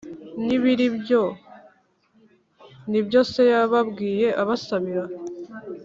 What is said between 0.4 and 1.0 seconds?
n ibiri